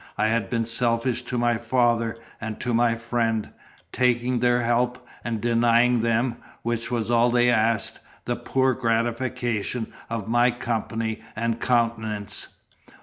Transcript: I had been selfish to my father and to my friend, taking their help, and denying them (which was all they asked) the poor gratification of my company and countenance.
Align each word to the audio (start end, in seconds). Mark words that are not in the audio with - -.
I 0.17 0.29
had 0.29 0.49
been 0.49 0.65
selfish 0.65 1.21
to 1.25 1.37
my 1.37 1.57
father 1.59 2.17
and 2.41 2.59
to 2.59 2.73
my 2.73 2.95
friend, 2.95 3.49
taking 3.91 4.39
their 4.39 4.63
help, 4.63 5.05
and 5.23 5.39
denying 5.39 6.01
them 6.01 6.37
(which 6.63 6.89
was 6.89 7.11
all 7.11 7.29
they 7.29 7.51
asked) 7.51 7.99
the 8.25 8.35
poor 8.35 8.73
gratification 8.73 9.93
of 10.09 10.27
my 10.27 10.49
company 10.49 11.21
and 11.35 11.61
countenance. 11.61 12.47